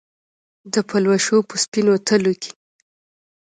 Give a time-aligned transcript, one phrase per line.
[0.73, 2.51] د پلوشو په سپینو تلو کې